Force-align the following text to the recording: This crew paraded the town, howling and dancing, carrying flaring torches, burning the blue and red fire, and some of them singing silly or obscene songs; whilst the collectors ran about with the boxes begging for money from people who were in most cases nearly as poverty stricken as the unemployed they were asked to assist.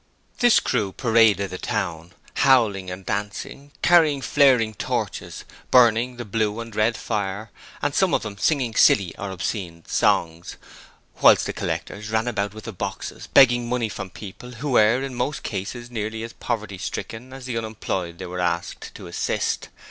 This 0.39 0.59
crew 0.59 0.93
paraded 0.93 1.51
the 1.51 1.59
town, 1.59 2.13
howling 2.37 2.89
and 2.89 3.05
dancing, 3.05 3.71
carrying 3.83 4.19
flaring 4.19 4.73
torches, 4.73 5.45
burning 5.69 6.17
the 6.17 6.25
blue 6.25 6.59
and 6.59 6.75
red 6.75 6.97
fire, 6.97 7.51
and 7.83 7.93
some 7.93 8.11
of 8.15 8.23
them 8.23 8.35
singing 8.39 8.73
silly 8.73 9.15
or 9.19 9.29
obscene 9.29 9.83
songs; 9.85 10.57
whilst 11.21 11.45
the 11.45 11.53
collectors 11.53 12.09
ran 12.09 12.27
about 12.27 12.55
with 12.55 12.63
the 12.63 12.73
boxes 12.73 13.27
begging 13.27 13.65
for 13.65 13.69
money 13.69 13.89
from 13.89 14.09
people 14.09 14.53
who 14.53 14.71
were 14.71 15.03
in 15.03 15.13
most 15.13 15.43
cases 15.43 15.91
nearly 15.91 16.23
as 16.23 16.33
poverty 16.33 16.79
stricken 16.79 17.31
as 17.31 17.45
the 17.45 17.55
unemployed 17.55 18.17
they 18.17 18.25
were 18.25 18.39
asked 18.39 18.95
to 18.95 19.05
assist. 19.05 19.69